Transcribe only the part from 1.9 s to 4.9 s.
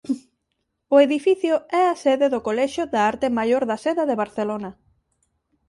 sede do Colexio da arte Maior da Seda de Barcelona.